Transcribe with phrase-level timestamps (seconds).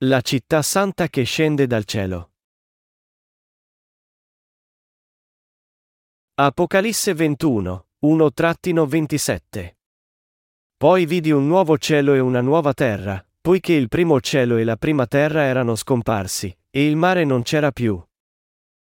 [0.00, 2.32] La città santa che scende dal cielo.
[6.34, 9.74] Apocalisse 21, 1-27.
[10.76, 14.76] Poi vidi un nuovo cielo e una nuova terra, poiché il primo cielo e la
[14.76, 17.98] prima terra erano scomparsi, e il mare non c'era più.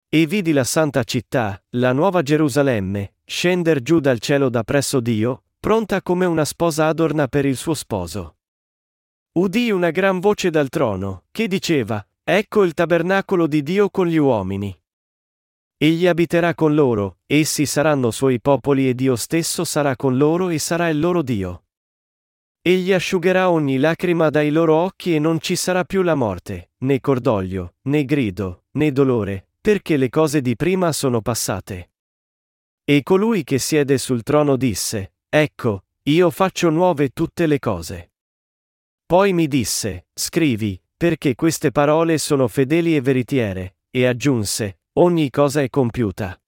[0.08, 5.46] E vidi la santa città, la nuova Gerusalemme, scender giù dal cielo da presso Dio,
[5.60, 8.36] pronta come una sposa adorna per il suo sposo.
[9.34, 14.18] Udì una gran voce dal trono, che diceva, Ecco il tabernacolo di Dio con gli
[14.18, 14.78] uomini.
[15.78, 20.60] Egli abiterà con loro, essi saranno suoi popoli e Dio stesso sarà con loro e
[20.60, 21.64] sarà il loro Dio.
[22.62, 27.00] Egli asciugherà ogni lacrima dai loro occhi e non ci sarà più la morte, né
[27.00, 31.92] cordoglio, né grido, né dolore, perché le cose di prima sono passate.
[32.84, 38.11] E colui che siede sul trono disse, Ecco, io faccio nuove tutte le cose.
[39.12, 45.62] Poi mi disse, scrivi, perché queste parole sono fedeli e veritiere, e aggiunse, ogni cosa
[45.62, 46.42] è compiuta.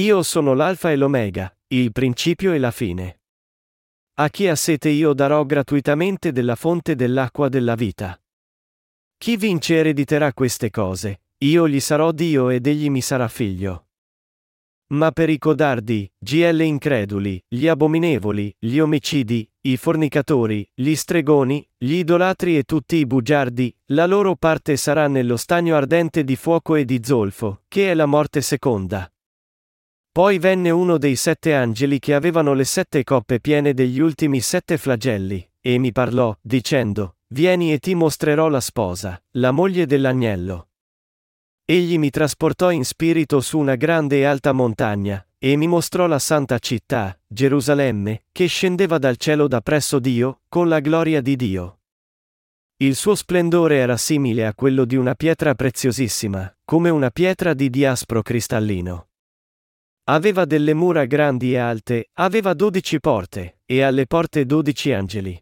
[0.00, 3.20] Io sono l'alfa e l'omega, il principio e la fine.
[4.14, 8.18] A chi ha sete io darò gratuitamente della fonte dell'acqua della vita.
[9.18, 13.87] Chi vince erediterà queste cose, io gli sarò Dio ed egli mi sarà figlio.
[14.90, 21.94] Ma per i codardi, GL increduli, gli abominevoli, gli omicidi, i fornicatori, gli stregoni, gli
[21.94, 26.86] idolatri e tutti i bugiardi, la loro parte sarà nello stagno ardente di fuoco e
[26.86, 29.12] di zolfo, che è la morte seconda.
[30.10, 34.78] Poi venne uno dei sette angeli che avevano le sette coppe piene degli ultimi sette
[34.78, 40.67] flagelli, e mi parlò, dicendo, Vieni e ti mostrerò la sposa, la moglie dell'agnello.
[41.70, 46.18] Egli mi trasportò in spirito su una grande e alta montagna, e mi mostrò la
[46.18, 51.80] santa città, Gerusalemme, che scendeva dal cielo da presso Dio, con la gloria di Dio.
[52.78, 57.68] Il suo splendore era simile a quello di una pietra preziosissima, come una pietra di
[57.68, 59.08] diaspro cristallino.
[60.04, 65.38] Aveva delle mura grandi e alte, aveva dodici porte, e alle porte dodici angeli.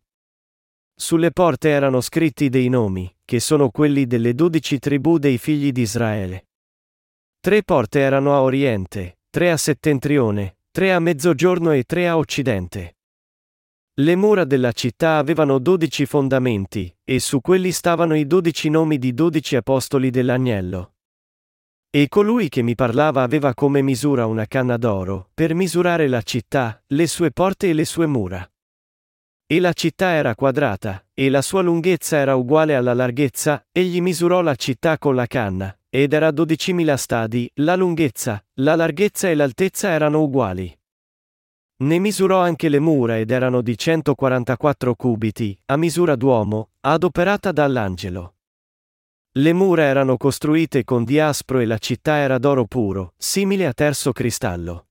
[0.99, 5.83] Sulle porte erano scritti dei nomi, che sono quelli delle dodici tribù dei figli di
[5.83, 6.49] Israele.
[7.39, 12.97] Tre porte erano a oriente, tre a settentrione, tre a mezzogiorno e tre a occidente.
[13.99, 19.13] Le mura della città avevano dodici fondamenti, e su quelli stavano i dodici nomi di
[19.13, 20.95] dodici apostoli dell'agnello.
[21.91, 26.83] E colui che mi parlava aveva come misura una canna d'oro, per misurare la città,
[26.89, 28.51] le sue porte e le sue mura.
[29.49, 34.41] E la città era quadrata, e la sua lunghezza era uguale alla larghezza, egli misurò
[34.41, 39.91] la città con la canna, ed era dodicimila stadi, la lunghezza, la larghezza e l'altezza
[39.91, 40.77] erano uguali.
[41.79, 48.35] Ne misurò anche le mura ed erano di 144 cubiti, a misura d'uomo, adoperata dall'angelo.
[49.31, 54.11] Le mura erano costruite con diaspro e la città era d'oro puro, simile a terzo
[54.11, 54.87] cristallo.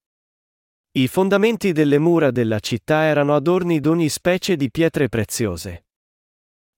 [0.98, 5.88] I fondamenti delle mura della città erano adorni d'ogni specie di pietre preziose.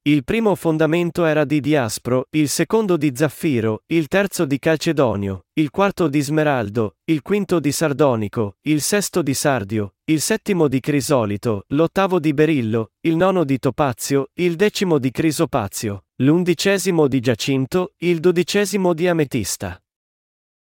[0.08, 5.70] Il primo fondamento era di diaspro, il secondo di zaffiro, il terzo di calcedonio, il
[5.70, 11.66] quarto di smeraldo, il quinto di sardonico, il sesto di sardio, il settimo di crisolito,
[11.68, 18.20] l'ottavo di berillo, il nono di topazio, il decimo di crisopazio, l'undicesimo di giacinto, il
[18.20, 19.80] dodicesimo di ametista.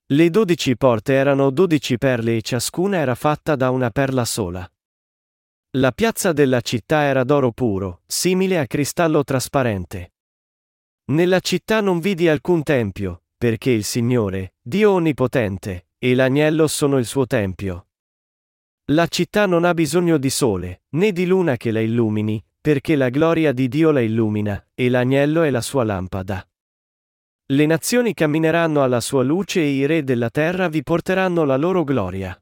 [0.10, 4.66] Le dodici porte erano dodici perle e ciascuna era fatta da una perla sola.
[5.72, 10.14] La piazza della città era d'oro puro, simile a cristallo trasparente.
[11.12, 17.06] Nella città non vidi alcun tempio, perché il Signore, Dio Onnipotente, e l'agnello sono il
[17.06, 17.88] suo tempio.
[18.92, 23.10] La città non ha bisogno di sole, né di luna che la illumini, perché la
[23.10, 26.48] gloria di Dio la illumina, e l'agnello è la sua lampada.
[27.50, 31.86] Le nazioni cammineranno alla sua luce e i re della terra vi porteranno la loro
[31.86, 32.38] gloria.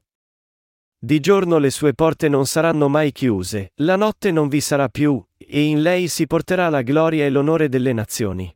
[0.98, 5.24] Di giorno le sue porte non saranno mai chiuse, la notte non vi sarà più,
[5.36, 8.52] e in lei si porterà la gloria e l'onore delle nazioni.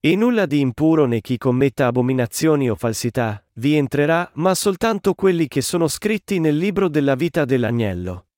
[0.00, 5.48] E nulla di impuro né chi commetta abominazioni o falsità, vi entrerà, ma soltanto quelli
[5.48, 8.28] che sono scritti nel libro della vita dell'agnello.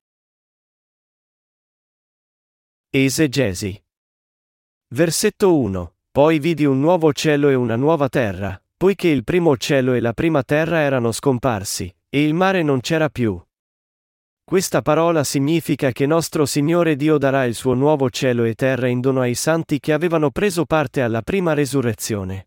[2.91, 3.81] Esegesi.
[4.89, 5.94] Versetto 1.
[6.15, 10.13] Poi vidi un nuovo cielo e una nuova terra, poiché il primo cielo e la
[10.13, 13.37] prima terra erano scomparsi, e il mare non c'era più.
[14.45, 19.01] Questa parola significa che nostro Signore Dio darà il suo nuovo cielo e terra in
[19.01, 22.47] dono ai santi che avevano preso parte alla prima resurrezione.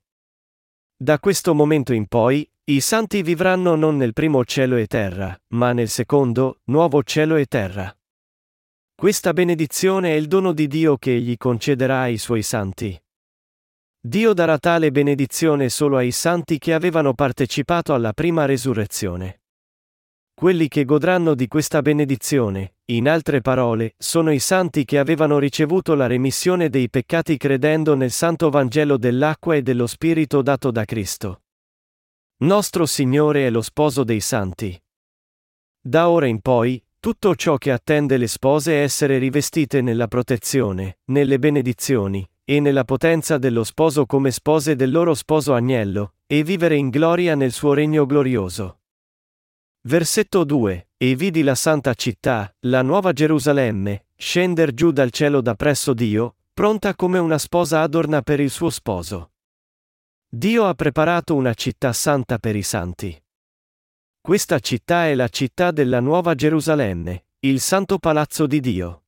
[0.95, 5.73] Da questo momento in poi, i santi vivranno non nel primo cielo e terra, ma
[5.73, 7.93] nel secondo, nuovo cielo e terra.
[8.95, 12.97] Questa benedizione è il dono di Dio che egli concederà ai suoi santi.
[14.07, 19.41] Dio darà tale benedizione solo ai santi che avevano partecipato alla prima resurrezione.
[20.33, 25.93] Quelli che godranno di questa benedizione, in altre parole, sono i santi che avevano ricevuto
[25.93, 31.41] la remissione dei peccati credendo nel santo Vangelo dell'acqua e dello Spirito dato da Cristo.
[32.43, 34.81] Nostro Signore è lo sposo dei santi.
[35.81, 40.99] Da ora in poi, tutto ciò che attende le spose è essere rivestite nella protezione,
[41.07, 46.77] nelle benedizioni, e nella potenza dello sposo come spose del loro sposo agnello, e vivere
[46.77, 48.79] in gloria nel suo regno glorioso.
[49.81, 50.91] Versetto 2.
[50.95, 56.37] E vidi la santa città, la nuova Gerusalemme, scender giù dal cielo da presso Dio,
[56.53, 59.31] pronta come una sposa adorna per il suo sposo.
[60.29, 63.21] Dio ha preparato una città santa per i santi.
[64.21, 69.06] Questa città è la città della nuova Gerusalemme, il santo palazzo di Dio.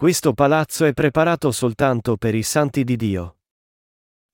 [0.00, 3.36] Questo palazzo è preparato soltanto per i santi di Dio.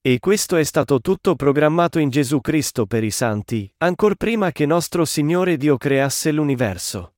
[0.01, 4.65] E questo è stato tutto programmato in Gesù Cristo per i santi, ancor prima che
[4.65, 7.15] nostro Signore Dio creasse l'universo.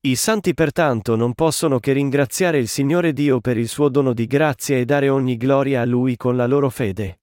[0.00, 4.26] I santi pertanto non possono che ringraziare il Signore Dio per il suo dono di
[4.26, 7.20] grazia e dare ogni gloria a Lui con la loro fede.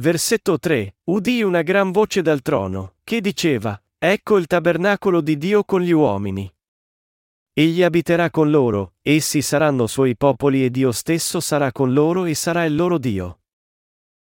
[0.00, 0.96] Versetto 3.
[1.04, 5.92] Udì una gran voce dal trono, che diceva, Ecco il tabernacolo di Dio con gli
[5.92, 6.52] uomini.
[7.52, 12.34] Egli abiterà con loro, essi saranno suoi popoli e Dio stesso sarà con loro e
[12.34, 13.40] sarà il loro Dio.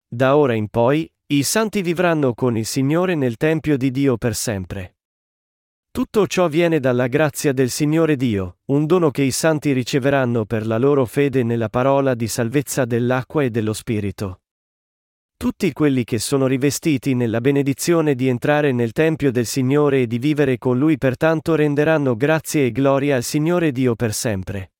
[0.08, 4.34] Da ora in poi, i santi vivranno con il Signore nel Tempio di Dio per
[4.34, 4.96] sempre.
[5.92, 10.66] Tutto ciò viene dalla grazia del Signore Dio, un dono che i santi riceveranno per
[10.66, 14.40] la loro fede nella parola di salvezza dell'acqua e dello Spirito.
[15.40, 20.18] Tutti quelli che sono rivestiti nella benedizione di entrare nel Tempio del Signore e di
[20.18, 24.72] vivere con Lui pertanto renderanno grazie e gloria al Signore Dio per sempre.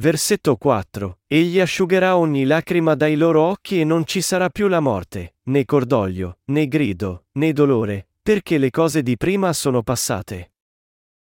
[0.00, 1.20] Versetto 4.
[1.28, 5.64] Egli asciugherà ogni lacrima dai loro occhi e non ci sarà più la morte, né
[5.64, 10.54] cordoglio, né grido, né dolore, perché le cose di prima sono passate.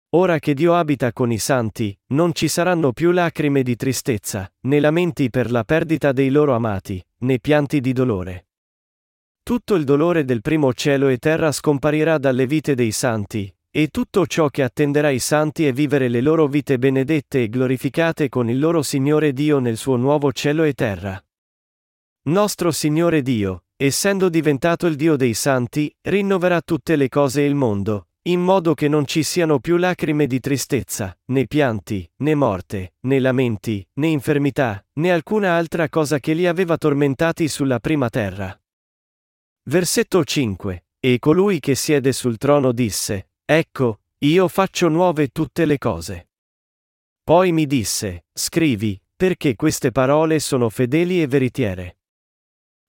[0.10, 4.80] Ora che Dio abita con i santi, non ci saranno più lacrime di tristezza, né
[4.80, 8.48] lamenti per la perdita dei loro amati, né pianti di dolore.
[9.44, 14.28] Tutto il dolore del primo cielo e terra scomparirà dalle vite dei santi, e tutto
[14.28, 18.60] ciò che attenderà i santi è vivere le loro vite benedette e glorificate con il
[18.60, 21.24] loro Signore Dio nel suo nuovo cielo e terra.
[22.24, 27.56] Nostro Signore Dio, essendo diventato il Dio dei santi, rinnoverà tutte le cose e il
[27.56, 32.96] mondo, in modo che non ci siano più lacrime di tristezza, né pianti, né morte,
[33.02, 38.60] né lamenti, né infermità, né alcuna altra cosa che li aveva tormentati sulla prima terra.
[39.64, 40.86] Versetto 5.
[41.00, 46.30] E colui che siede sul trono disse, Ecco, io faccio nuove tutte le cose.
[47.24, 52.00] Poi mi disse, scrivi, perché queste parole sono fedeli e veritiere.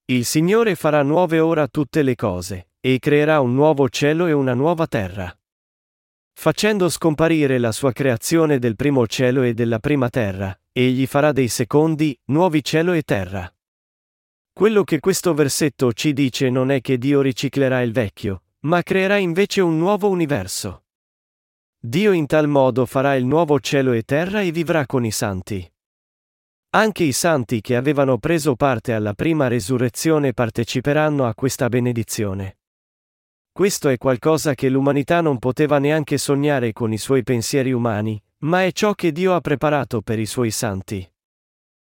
[0.07, 4.55] Il Signore farà nuove ora tutte le cose, e creerà un nuovo cielo e una
[4.55, 5.33] nuova terra.
[6.33, 11.49] Facendo scomparire la sua creazione del primo cielo e della prima terra, egli farà dei
[11.49, 13.53] secondi, nuovi cielo e terra.
[14.53, 19.17] Quello che questo versetto ci dice non è che Dio riciclerà il vecchio, ma creerà
[19.17, 20.85] invece un nuovo universo.
[21.79, 25.71] Dio in tal modo farà il nuovo cielo e terra e vivrà con i santi.
[26.73, 32.60] Anche i santi che avevano preso parte alla prima resurrezione parteciperanno a questa benedizione.
[33.61, 38.65] Questo è qualcosa che l'umanità non poteva neanche sognare con i suoi pensieri umani, ma
[38.65, 41.07] è ciò che Dio ha preparato per i suoi santi.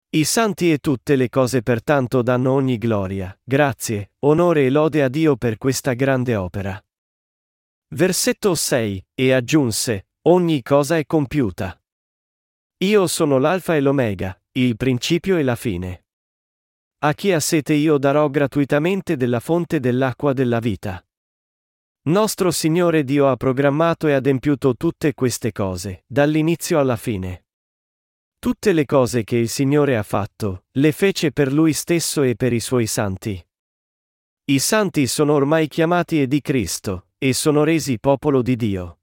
[0.09, 5.11] I santi e tutte le cose pertanto danno ogni gloria, grazie, onore e lode a
[5.11, 6.83] Dio per questa grande opera.
[7.89, 9.09] Versetto 6.
[9.13, 11.79] E aggiunse, ogni cosa è compiuta.
[12.85, 16.07] Io sono l'alfa e l'omega, il principio e la fine.
[17.01, 21.05] A chi ha sete io darò gratuitamente della fonte dell'acqua della vita.
[22.03, 27.45] Nostro Signore Dio ha programmato e adempiuto tutte queste cose, dall'inizio alla fine.
[28.39, 32.55] Tutte le cose che il Signore ha fatto, le fece per Lui stesso e per
[32.55, 33.47] i Suoi santi.
[34.45, 39.01] I santi sono ormai chiamati e di Cristo, e sono resi popolo di Dio.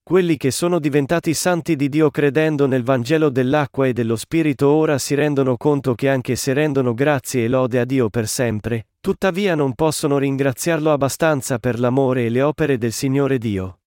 [0.00, 4.98] Quelli che sono diventati santi di Dio credendo nel Vangelo dell'acqua e dello Spirito ora
[4.98, 9.54] si rendono conto che anche se rendono grazie e lode a Dio per sempre, tuttavia
[9.54, 13.82] non possono ringraziarlo abbastanza per l'amore e le opere del Signore Dio.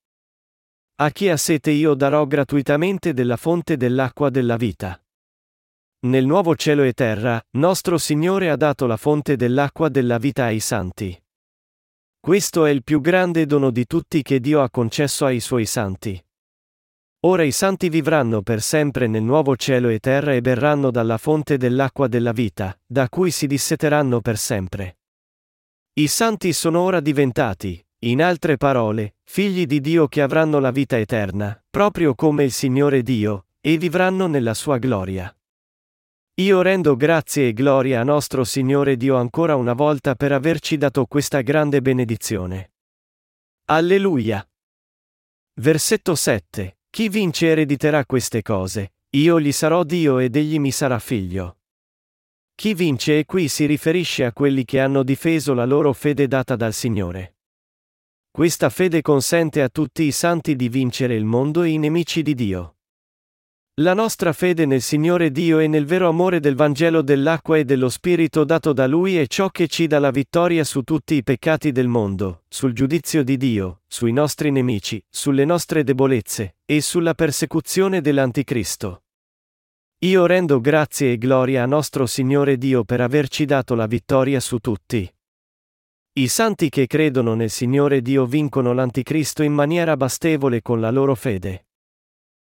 [1.02, 4.98] A chi ha sete io darò gratuitamente della fonte dell'acqua della vita.
[6.08, 10.62] Nel nuovo cielo e terra, nostro Signore ha dato la fonte dell'acqua della vita ai
[10.62, 11.22] santi.
[12.18, 16.18] Questo è il più grande dono di tutti che Dio ha concesso ai suoi santi.
[17.26, 21.58] Ora i santi vivranno per sempre nel nuovo cielo e terra e berranno dalla fonte
[21.58, 24.99] dell'acqua della vita, da cui si disseteranno per sempre.
[26.00, 30.98] I santi sono ora diventati, in altre parole, figli di Dio che avranno la vita
[30.98, 35.38] eterna, proprio come il Signore Dio, e vivranno nella sua gloria.
[36.36, 41.06] Io rendo grazie e gloria a nostro Signore Dio ancora una volta per averci dato
[41.06, 42.72] questa grande benedizione.
[43.66, 44.50] Alleluia.
[45.56, 46.78] Versetto 7.
[46.90, 51.59] Chi vince erediterà queste cose, io gli sarò Dio ed egli mi sarà figlio.
[52.60, 56.58] Chi vince e qui si riferisce a quelli che hanno difeso la loro fede data
[56.58, 57.38] dal Signore.
[58.30, 62.36] Questa fede consente a tutti i santi di vincere il mondo e i nemici di
[62.36, 62.76] Dio.
[63.76, 67.88] La nostra fede nel Signore Dio e nel vero amore del Vangelo dell'acqua e dello
[67.88, 71.72] Spirito dato da Lui è ciò che ci dà la vittoria su tutti i peccati
[71.72, 78.02] del mondo, sul giudizio di Dio, sui nostri nemici, sulle nostre debolezze, e sulla persecuzione
[78.02, 79.04] dell'Anticristo.
[80.02, 84.60] Io rendo grazie e gloria a nostro Signore Dio per averci dato la vittoria su
[84.60, 85.14] tutti.
[86.14, 91.16] I santi che credono nel Signore Dio vincono l'Anticristo in maniera bastevole con la loro
[91.16, 91.68] fede.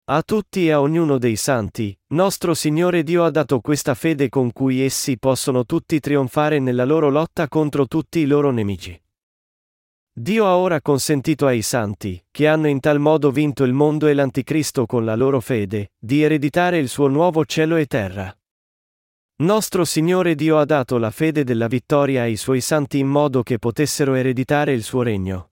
[0.10, 4.51] A tutti e a ognuno dei santi, nostro Signore Dio ha dato questa fede con
[4.51, 9.01] cui essi possono tutti trionfare nella loro lotta contro tutti i loro nemici.
[10.19, 14.15] Dio ha ora consentito ai santi, che hanno in tal modo vinto il mondo e
[14.15, 18.36] l'Anticristo con la loro fede, di ereditare il suo nuovo cielo e terra.
[19.43, 23.59] Nostro Signore Dio ha dato la fede della vittoria ai suoi santi in modo che
[23.59, 25.51] potessero ereditare il suo regno.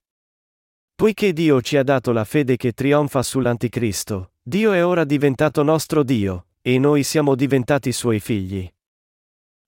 [0.96, 6.02] Poiché Dio ci ha dato la fede che trionfa sull'Anticristo, Dio è ora diventato nostro
[6.02, 8.68] Dio, e noi siamo diventati suoi figli.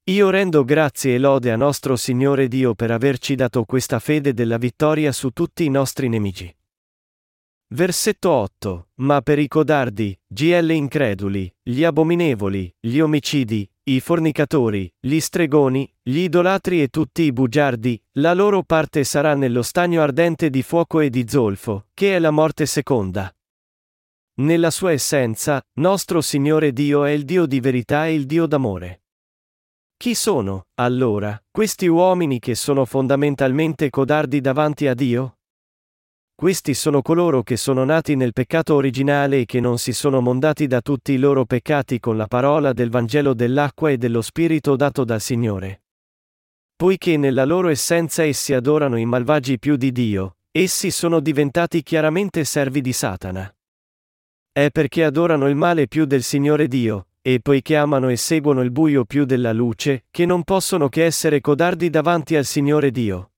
[0.09, 4.57] Io rendo grazie e lode a nostro Signore Dio per averci dato questa fede della
[4.57, 6.55] vittoria su tutti i nostri nemici.
[7.73, 8.91] Versetto 8.
[9.01, 16.19] Ma per i codardi, GL increduli, gli abominevoli, gli omicidi, i fornicatori, gli stregoni, gli
[16.19, 21.09] idolatri e tutti i bugiardi, la loro parte sarà nello stagno ardente di fuoco e
[21.09, 23.29] di zolfo, che è la morte seconda.
[24.35, 29.01] Nella sua essenza, nostro Signore Dio è il Dio di verità e il Dio d'amore.
[29.99, 35.39] Chi sono, allora, questi uomini che sono fondamentalmente codardi davanti a Dio?
[36.35, 40.67] Questi sono coloro che sono nati nel peccato originale e che non si sono mondati
[40.67, 45.03] da tutti i loro peccati con la parola del Vangelo dell'acqua e dello Spirito dato
[45.03, 45.81] dal Signore.
[46.75, 52.43] Poiché nella loro essenza essi adorano i malvagi più di Dio, essi sono diventati chiaramente
[52.43, 53.51] servi di Satana.
[54.51, 58.71] È perché adorano il male più del Signore Dio, e poiché amano e seguono il
[58.71, 63.31] buio più della luce, che non possono che essere codardi davanti al Signore Dio.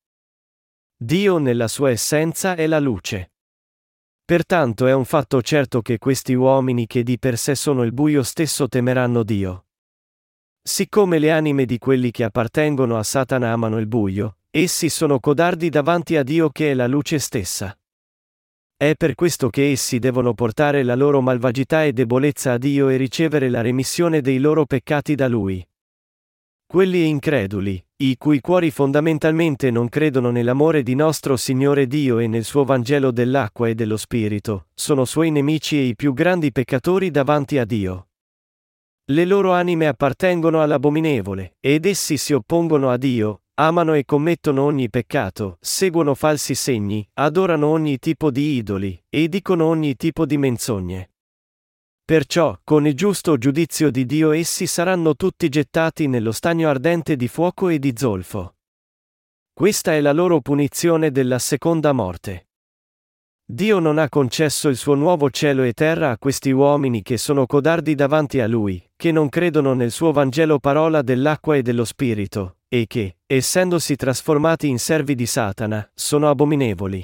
[0.95, 3.31] Dio nella sua essenza è la luce.
[4.25, 8.21] Pertanto è un fatto certo che questi uomini che di per sé sono il buio
[8.21, 9.65] stesso temeranno Dio.
[10.61, 15.69] Siccome le anime di quelli che appartengono a Satana amano il buio, essi sono codardi
[15.69, 17.78] davanti a Dio che è la luce stessa.
[18.81, 22.95] È per questo che essi devono portare la loro malvagità e debolezza a Dio e
[22.95, 25.61] ricevere la remissione dei loro peccati da Lui.
[26.65, 32.45] Quelli increduli, i cui cuori fondamentalmente non credono nell'amore di nostro Signore Dio e nel
[32.45, 37.57] suo Vangelo dell'acqua e dello Spirito, sono suoi nemici e i più grandi peccatori davanti
[37.57, 38.07] a Dio.
[39.11, 44.89] Le loro anime appartengono all'abominevole, ed essi si oppongono a Dio, amano e commettono ogni
[44.89, 51.11] peccato, seguono falsi segni, adorano ogni tipo di idoli, e dicono ogni tipo di menzogne.
[52.05, 57.27] Perciò, con il giusto giudizio di Dio essi saranno tutti gettati nello stagno ardente di
[57.27, 58.55] fuoco e di zolfo.
[59.51, 62.48] Questa è la loro punizione della seconda morte.
[63.51, 67.47] Dio non ha concesso il suo nuovo cielo e terra a questi uomini che sono
[67.47, 72.57] codardi davanti a Lui, che non credono nel suo Vangelo parola dell'acqua e dello Spirito,
[72.67, 77.03] e che, essendosi trasformati in servi di Satana, sono abominevoli.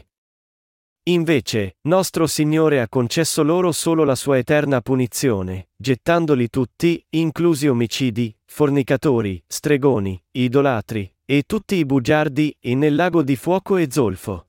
[1.07, 8.37] Invece, nostro Signore ha concesso loro solo la sua eterna punizione, gettandoli tutti, inclusi omicidi,
[8.45, 14.44] fornicatori, stregoni, idolatri, e tutti i bugiardi, e nel lago di fuoco e zolfo.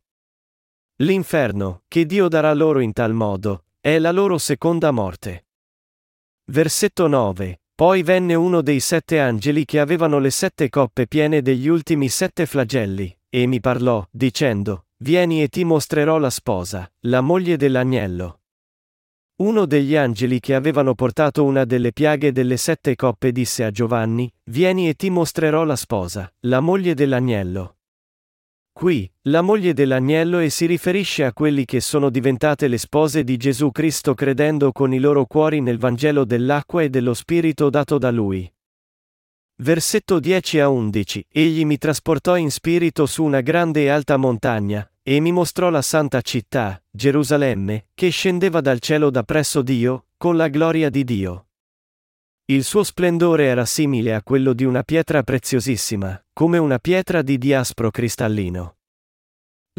[1.01, 5.49] L'inferno, che Dio darà loro in tal modo, è la loro seconda morte.
[6.47, 7.61] Versetto 9.
[7.75, 12.47] Poi venne uno dei sette angeli che avevano le sette coppe piene degli ultimi sette
[12.47, 18.41] flagelli, e mi parlò, dicendo, Vieni e ti mostrerò la sposa, la moglie dell'agnello.
[19.43, 24.33] Uno degli angeli che avevano portato una delle piaghe delle sette coppe disse a Giovanni,
[24.45, 27.76] Vieni e ti mostrerò la sposa, la moglie dell'agnello.
[28.77, 33.39] Qui, la moglie dell'agnello e si riferisce a quelli che sono diventate le spose di
[33.39, 38.11] Gesù Cristo credendo con i loro cuori nel Vangelo dell'acqua e dello Spirito dato da
[38.11, 38.53] Lui.
[39.63, 44.87] Versetto 10 a 11 Egli mi trasportò in spirito su una grande e alta montagna,
[45.03, 50.37] e mi mostrò la santa città, Gerusalemme, che scendeva dal cielo da presso Dio, con
[50.37, 51.46] la gloria di Dio.
[52.49, 57.39] Il suo splendore era simile a quello di una pietra preziosissima, come una pietra di
[57.39, 58.77] diaspro cristallino.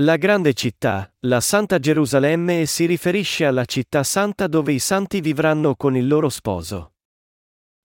[0.02, 5.78] La grande città, la Santa Gerusalemme si riferisce alla città santa dove i santi vivranno
[5.78, 6.96] con il loro sposo.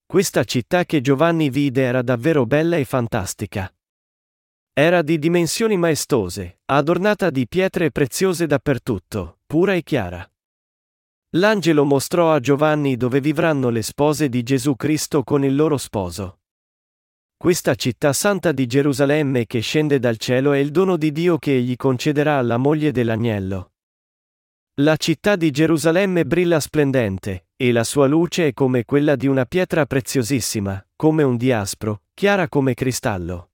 [0.05, 3.73] Questa città che Giovanni vide era davvero bella e fantastica.
[4.73, 10.29] Era di dimensioni maestose, adornata di pietre preziose dappertutto, pura e chiara.
[11.35, 16.41] L'angelo mostrò a Giovanni dove vivranno le spose di Gesù Cristo con il loro sposo.
[17.35, 21.55] Questa città santa di Gerusalemme che scende dal cielo è il dono di Dio che
[21.55, 23.71] egli concederà alla moglie dell'agnello.
[24.75, 29.45] La città di Gerusalemme brilla splendente, e la sua luce è come quella di una
[29.45, 33.49] pietra preziosissima, come un diaspro, chiara come cristallo.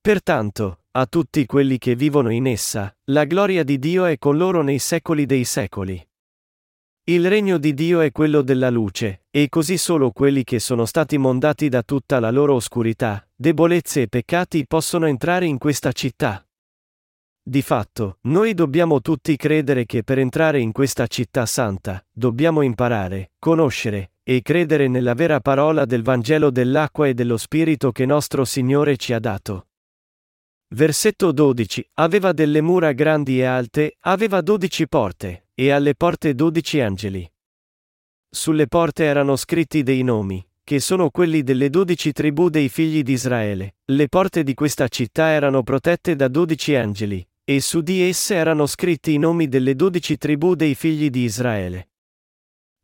[0.00, 4.62] Pertanto, a tutti quelli che vivono in essa, la gloria di Dio è con loro
[4.62, 6.07] nei secoli dei secoli.
[7.08, 11.16] Il regno di Dio è quello della luce, e così solo quelli che sono stati
[11.16, 16.46] mondati da tutta la loro oscurità, debolezze e peccati possono entrare in questa città.
[17.42, 23.30] Di fatto, noi dobbiamo tutti credere che per entrare in questa città santa, dobbiamo imparare,
[23.38, 28.98] conoscere, e credere nella vera parola del Vangelo dell'acqua e dello Spirito che nostro Signore
[28.98, 29.68] ci ha dato.
[30.74, 31.88] Versetto 12.
[31.94, 37.28] Aveva delle mura grandi e alte, aveva dodici porte, e alle porte dodici angeli.
[38.30, 43.10] Sulle porte erano scritti dei nomi, che sono quelli delle dodici tribù dei figli di
[43.10, 43.78] Israele.
[43.86, 48.66] Le porte di questa città erano protette da dodici angeli, e su di esse erano
[48.66, 51.88] scritti i nomi delle dodici tribù dei figli di Israele.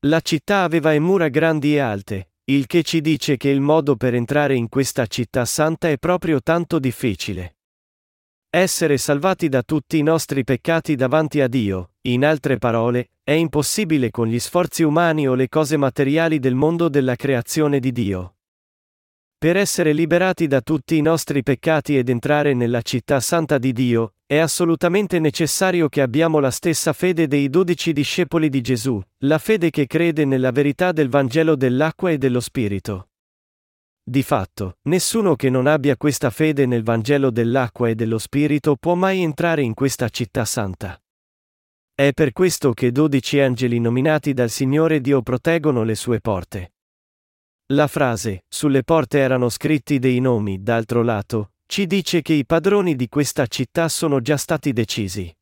[0.07, 3.95] La città aveva e mura grandi e alte, il che ci dice che il modo
[3.95, 7.54] per entrare in questa città santa è proprio tanto difficile.
[8.57, 14.13] Essere salvati da tutti i nostri peccati davanti a Dio, in altre parole, è impossibile
[14.13, 18.37] con gli sforzi umani o le cose materiali del mondo della creazione di Dio.
[19.37, 24.15] Per essere liberati da tutti i nostri peccati ed entrare nella città santa di Dio,
[24.25, 29.71] è assolutamente necessario che abbiamo la stessa fede dei dodici discepoli di Gesù, la fede
[29.71, 33.09] che crede nella verità del Vangelo dell'acqua e dello Spirito.
[34.07, 38.95] Di fatto, nessuno che non abbia questa fede nel Vangelo dell'acqua e dello Spirito può
[38.95, 41.01] mai entrare in questa città santa.
[41.95, 46.75] È per questo che dodici angeli nominati dal Signore Dio proteggono le sue porte.
[47.73, 52.97] La frase, sulle porte erano scritti dei nomi, d'altro lato, ci dice che i padroni
[52.97, 55.35] di questa città sono già stati decisi.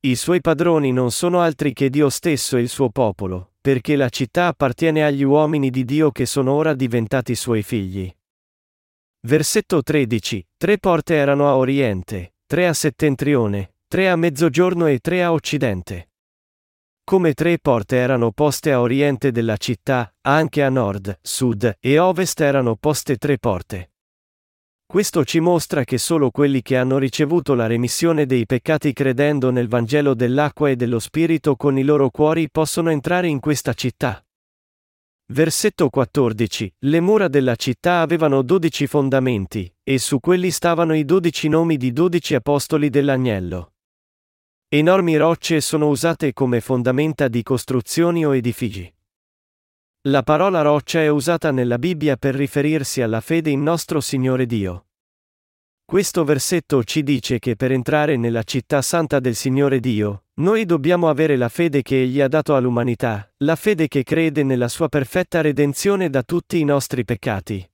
[0.00, 4.08] I suoi padroni non sono altri che Dio stesso e il suo popolo, perché la
[4.08, 8.10] città appartiene agli uomini di Dio che sono ora diventati suoi figli.
[9.26, 10.48] Versetto 13.
[10.56, 16.12] Tre porte erano a oriente, tre a settentrione, tre a mezzogiorno e tre a occidente.
[17.04, 22.40] Come tre porte erano poste a oriente della città, anche a nord, sud e ovest
[22.40, 23.90] erano poste tre porte.
[24.90, 29.68] Questo ci mostra che solo quelli che hanno ricevuto la remissione dei peccati credendo nel
[29.68, 34.24] Vangelo dell'acqua e dello Spirito con i loro cuori possono entrare in questa città.
[35.26, 36.76] Versetto 14.
[36.86, 41.92] Le mura della città avevano dodici fondamenti, e su quelli stavano i dodici nomi di
[41.92, 43.74] dodici apostoli dell'agnello.
[44.68, 48.90] Enormi rocce sono usate come fondamenta di costruzioni o edifici.
[50.08, 54.86] La parola roccia è usata nella Bibbia per riferirsi alla fede in nostro Signore Dio.
[55.84, 61.10] Questo versetto ci dice che per entrare nella città santa del Signore Dio, noi dobbiamo
[61.10, 65.42] avere la fede che Egli ha dato all'umanità, la fede che crede nella sua perfetta
[65.42, 67.70] redenzione da tutti i nostri peccati.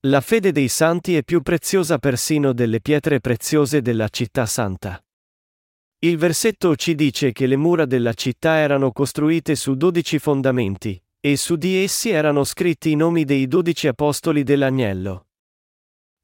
[0.00, 5.02] La fede dei santi è più preziosa persino delle pietre preziose della città santa.
[6.00, 11.36] Il versetto ci dice che le mura della città erano costruite su dodici fondamenti, e
[11.36, 15.26] su di essi erano scritti i nomi dei dodici apostoli dell'agnello.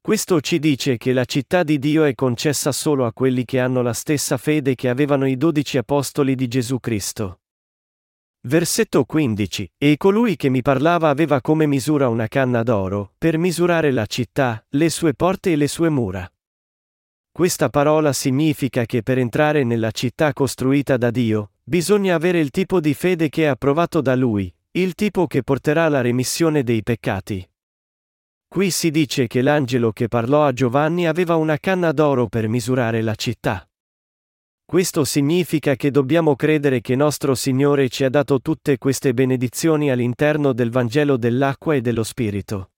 [0.01, 3.81] Questo ci dice che la città di Dio è concessa solo a quelli che hanno
[3.83, 7.41] la stessa fede che avevano i dodici apostoli di Gesù Cristo.
[8.47, 9.73] Versetto 15.
[9.77, 14.65] E colui che mi parlava aveva come misura una canna d'oro, per misurare la città,
[14.69, 16.31] le sue porte e le sue mura.
[17.29, 22.79] Questa parola significa che per entrare nella città costruita da Dio, bisogna avere il tipo
[22.79, 27.47] di fede che è approvato da Lui, il tipo che porterà alla remissione dei peccati.
[28.47, 33.01] Qui si dice che l'angelo che parlò a Giovanni aveva una canna d'oro per misurare
[33.01, 33.67] la città.
[34.63, 40.53] Questo significa che dobbiamo credere che nostro Signore ci ha dato tutte queste benedizioni all'interno
[40.53, 42.73] del Vangelo dell'acqua e dello Spirito.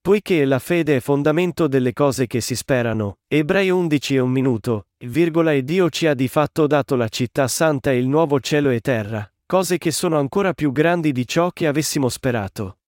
[0.00, 4.86] Poiché la fede è fondamento delle cose che si sperano, Ebrei 11 e un minuto,
[5.04, 8.70] virgola e Dio ci ha di fatto dato la città santa e il nuovo cielo
[8.70, 12.78] e terra, cose che sono ancora più grandi di ciò che avessimo sperato.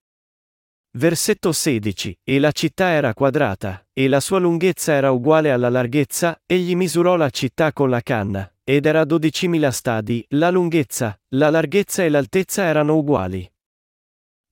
[0.92, 2.20] Versetto 16.
[2.24, 7.16] E la città era quadrata, e la sua lunghezza era uguale alla larghezza, egli misurò
[7.16, 12.64] la città con la canna, ed era dodicimila stadi, la lunghezza, la larghezza e l'altezza
[12.64, 13.46] erano uguali.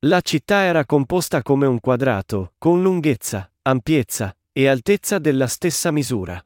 [0.01, 6.45] La città era composta come un quadrato, con lunghezza, ampiezza e altezza della stessa misura.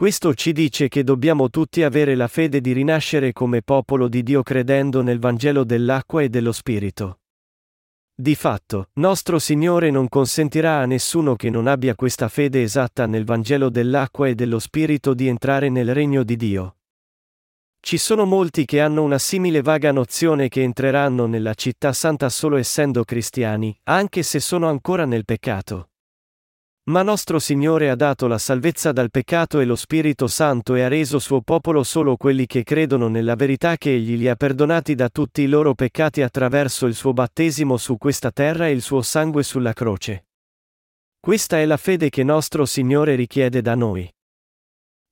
[0.00, 4.42] Questo ci dice che dobbiamo tutti avere la fede di rinascere come popolo di Dio
[4.42, 7.18] credendo nel Vangelo dell'acqua e dello Spirito.
[8.14, 13.26] Di fatto, nostro Signore non consentirà a nessuno che non abbia questa fede esatta nel
[13.26, 16.76] Vangelo dell'acqua e dello Spirito di entrare nel regno di Dio.
[17.78, 22.56] Ci sono molti che hanno una simile vaga nozione che entreranno nella città santa solo
[22.56, 25.89] essendo cristiani, anche se sono ancora nel peccato.
[26.84, 30.88] Ma nostro Signore ha dato la salvezza dal peccato e lo Spirito Santo e ha
[30.88, 35.10] reso suo popolo solo quelli che credono nella verità che Egli li ha perdonati da
[35.10, 39.42] tutti i loro peccati attraverso il suo battesimo su questa terra e il suo sangue
[39.42, 40.26] sulla croce.
[41.20, 44.10] Questa è la fede che nostro Signore richiede da noi.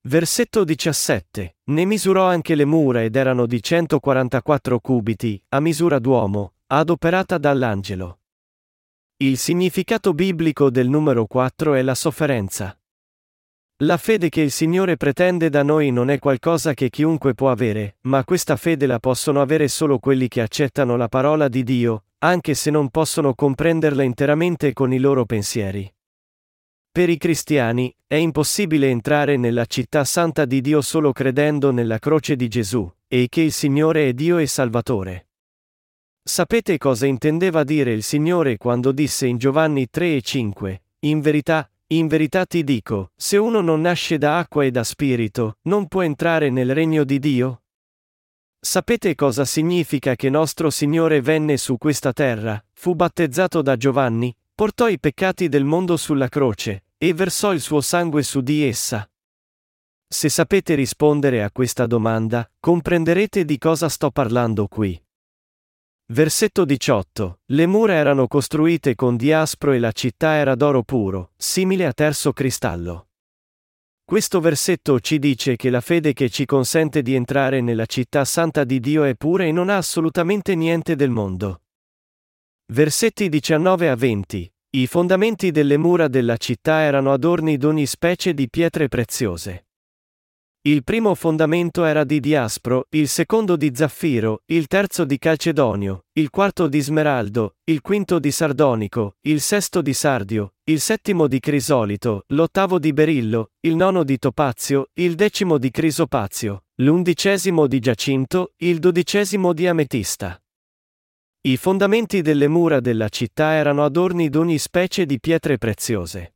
[0.01, 1.57] Versetto 17.
[1.65, 8.18] Ne misurò anche le mura ed erano di 144 cubiti, a misura d'uomo, adoperata dall'angelo.
[9.21, 12.79] Il significato biblico del numero 4 è la sofferenza.
[13.83, 17.97] La fede che il Signore pretende da noi non è qualcosa che chiunque può avere,
[18.03, 22.53] ma questa fede la possono avere solo quelli che accettano la parola di Dio, anche
[22.53, 25.93] se non possono comprenderla interamente con i loro pensieri.
[26.89, 32.37] Per i cristiani, è impossibile entrare nella città santa di Dio solo credendo nella croce
[32.37, 35.28] di Gesù, e che il Signore è Dio e Salvatore.
[36.21, 41.69] Sapete cosa intendeva dire il Signore quando disse in Giovanni 3 e 5, In verità,
[41.87, 46.03] in verità ti dico, se uno non nasce da acqua e da spirito, non può
[46.03, 47.63] entrare nel regno di Dio?
[48.59, 54.87] Sapete cosa significa che nostro Signore venne su questa terra, fu battezzato da Giovanni, portò
[54.89, 59.09] i peccati del mondo sulla croce, e versò il suo sangue su di essa?
[60.07, 65.01] Se sapete rispondere a questa domanda, comprenderete di cosa sto parlando qui.
[66.11, 67.41] Versetto 18.
[67.45, 72.33] Le mura erano costruite con diaspro e la città era d'oro puro, simile a terzo
[72.33, 73.09] cristallo.
[74.03, 78.63] Questo versetto ci dice che la fede che ci consente di entrare nella città santa
[78.63, 81.61] di Dio è pura e non ha assolutamente niente del mondo.
[82.73, 84.51] Versetti 19 a 20.
[84.71, 89.68] I fondamenti delle mura della città erano adorni d'ogni specie di pietre preziose.
[90.63, 96.29] Il primo fondamento era di diaspro, il secondo di zaffiro, il terzo di calcedonio, il
[96.29, 102.25] quarto di smeraldo, il quinto di sardonico, il sesto di sardio, il settimo di crisolito,
[102.27, 108.79] l'ottavo di berillo, il nono di topazio, il decimo di crisopazio, l'undicesimo di giacinto, il
[108.79, 110.43] dodicesimo di ametista.
[111.41, 116.33] I fondamenti delle mura della città erano adorni d'ogni specie di pietre preziose.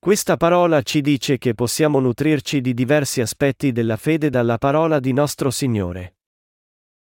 [0.00, 5.12] Questa parola ci dice che possiamo nutrirci di diversi aspetti della fede dalla parola di
[5.12, 6.18] nostro Signore.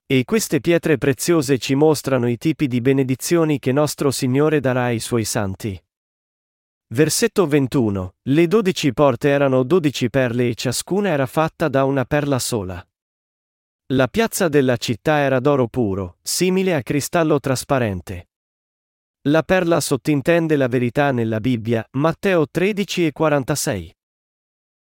[0.06, 5.00] E queste pietre preziose ci mostrano i tipi di benedizioni che nostro Signore darà ai
[5.00, 5.82] suoi santi.
[6.94, 8.14] Versetto 21.
[8.22, 12.86] Le dodici porte erano dodici perle e ciascuna era fatta da una perla sola.
[13.88, 18.28] La piazza della città era d'oro puro, simile a cristallo trasparente.
[19.28, 23.96] La perla sottintende la verità nella Bibbia, Matteo 13 e 46.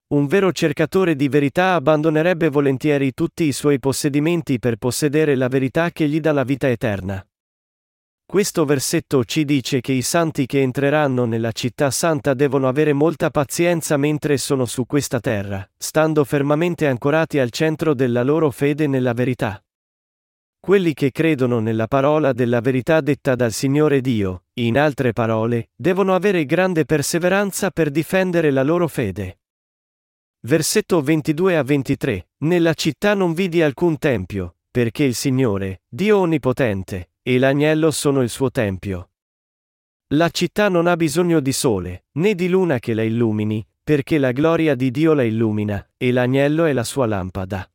[0.08, 5.92] Un vero cercatore di verità abbandonerebbe volentieri tutti i suoi possedimenti per possedere la verità
[5.92, 7.26] che gli dà la vita eterna.
[8.26, 13.30] Questo versetto ci dice che i santi che entreranno nella città santa devono avere molta
[13.30, 19.14] pazienza mentre sono su questa terra, stando fermamente ancorati al centro della loro fede nella
[19.14, 19.63] verità.
[20.66, 26.16] Quelli che credono nella parola della verità detta dal Signore Dio, in altre parole, devono
[26.16, 29.40] avere grande perseveranza per difendere la loro fede.
[30.40, 32.30] Versetto 22 a 23.
[32.46, 38.30] Nella città non vidi alcun tempio, perché il Signore, Dio Onnipotente, e l'agnello sono il
[38.30, 39.10] suo tempio.
[40.14, 44.32] La città non ha bisogno di sole, né di luna che la illumini, perché la
[44.32, 47.68] gloria di Dio la illumina, e l'agnello è la sua lampada.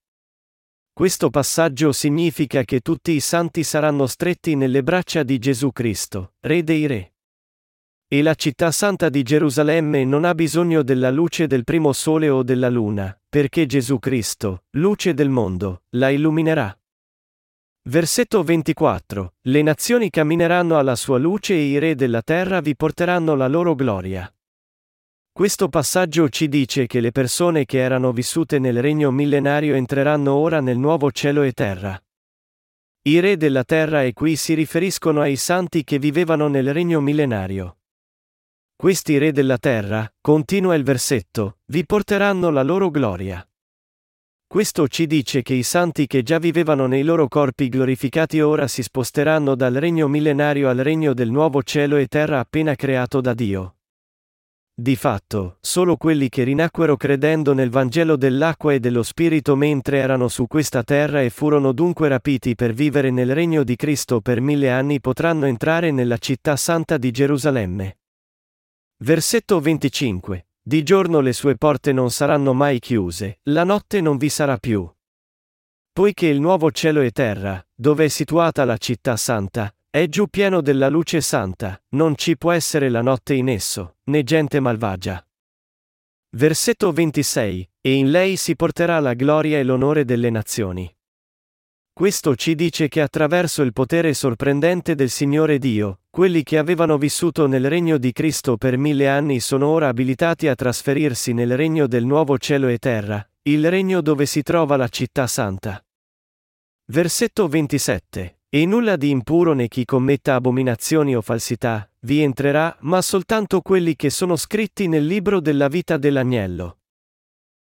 [0.99, 6.65] Questo passaggio significa che tutti i santi saranno stretti nelle braccia di Gesù Cristo, Re
[6.65, 7.13] dei Re.
[8.09, 12.43] E la città santa di Gerusalemme non ha bisogno della luce del primo sole o
[12.43, 16.77] della luna, perché Gesù Cristo, luce del mondo, la illuminerà.
[17.83, 19.35] Versetto 24.
[19.43, 23.77] Le nazioni cammineranno alla sua luce e i re della terra vi porteranno la loro
[23.77, 24.29] gloria.
[25.39, 30.61] Questo passaggio ci dice che le persone che erano vissute nel regno millenario entreranno ora
[30.61, 31.97] nel nuovo cielo e terra.
[33.03, 37.79] I re della terra e qui si riferiscono ai santi che vivevano nel regno millenario.
[38.75, 43.49] Questi re della terra, continua il versetto, vi porteranno la loro gloria.
[44.45, 48.83] Questo ci dice che i santi che già vivevano nei loro corpi glorificati ora si
[48.83, 53.75] sposteranno dal regno millenario al regno del nuovo cielo e terra appena creato da Dio.
[54.81, 60.29] Di fatto, solo quelli che rinacquero credendo nel Vangelo dell'acqua e dello Spirito mentre erano
[60.29, 64.71] su questa terra e furono dunque rapiti per vivere nel regno di Cristo per mille
[64.71, 67.99] anni potranno entrare nella città santa di Gerusalemme.
[68.99, 70.47] Versetto 25.
[70.63, 74.89] Di giorno le sue porte non saranno mai chiuse, la notte non vi sarà più.
[75.91, 80.61] Poiché il nuovo cielo e terra, dove è situata la città santa, è giù pieno
[80.61, 85.23] della luce santa, non ci può essere la notte in esso, né gente malvagia.
[86.37, 87.71] Versetto 26.
[87.81, 90.95] E in lei si porterà la gloria e l'onore delle nazioni.
[91.93, 97.49] Questo ci dice che attraverso il potere sorprendente del Signore Dio, quelli che avevano vissuto
[97.49, 102.05] nel regno di Cristo per mille anni sono ora abilitati a trasferirsi nel regno del
[102.05, 105.85] nuovo cielo e terra, il regno dove si trova la città santa.
[106.85, 108.38] Versetto 27.
[108.51, 113.95] E nulla di impuro né chi commetta abominazioni o falsità, vi entrerà, ma soltanto quelli
[113.95, 116.79] che sono scritti nel libro della vita dell'agnello.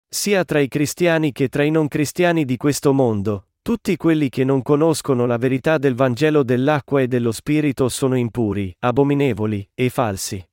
[0.06, 4.44] Sia tra i cristiani che tra i non cristiani di questo mondo, tutti quelli che
[4.44, 10.46] non conoscono la verità del Vangelo dell'acqua e dello Spirito sono impuri, abominevoli e falsi.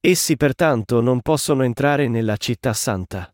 [0.00, 3.32] Essi pertanto non possono entrare nella città santa.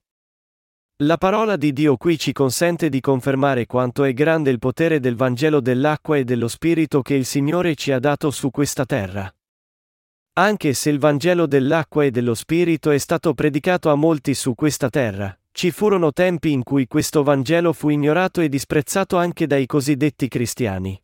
[1.04, 5.16] La parola di Dio qui ci consente di confermare quanto è grande il potere del
[5.16, 9.30] Vangelo dell'acqua e dello Spirito che il Signore ci ha dato su questa terra.
[10.36, 14.88] Anche se il Vangelo dell'acqua e dello Spirito è stato predicato a molti su questa
[14.88, 20.26] terra, ci furono tempi in cui questo Vangelo fu ignorato e disprezzato anche dai cosiddetti
[20.26, 20.98] cristiani.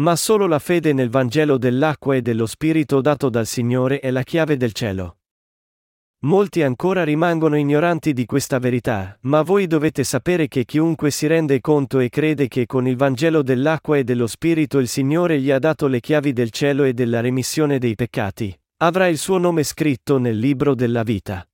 [0.00, 4.24] Ma solo la fede nel Vangelo dell'acqua e dello Spirito dato dal Signore è la
[4.24, 5.18] chiave del cielo.
[6.22, 11.60] Molti ancora rimangono ignoranti di questa verità, ma voi dovete sapere che chiunque si rende
[11.60, 15.60] conto e crede che con il Vangelo dell'acqua e dello Spirito il Signore gli ha
[15.60, 20.18] dato le chiavi del cielo e della remissione dei peccati, avrà il suo nome scritto
[20.18, 21.48] nel libro della vita.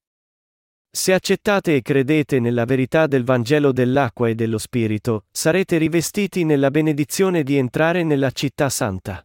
[0.90, 6.70] Se accettate e credete nella verità del Vangelo dell'acqua e dello Spirito, sarete rivestiti nella
[6.70, 9.22] benedizione di entrare nella città santa.